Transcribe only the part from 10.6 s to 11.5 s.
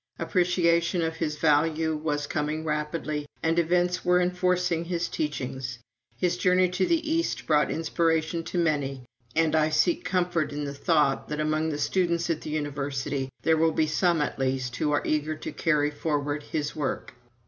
the thought that,